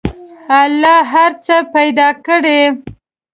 الله 0.61 0.97
هر 1.11 1.31
څه 1.45 1.55
پیدا 1.75 2.09
کړي. 2.25 2.61